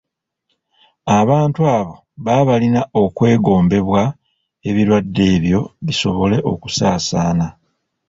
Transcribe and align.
Abantu 1.19 1.59
abo 1.77 1.93
baba 2.25 2.43
balina 2.49 2.81
okwegombebwa 3.03 4.03
ebirwadde 4.69 5.23
ebyo 5.35 5.61
bisobole 5.85 6.37
okusaasaana. 6.51 7.47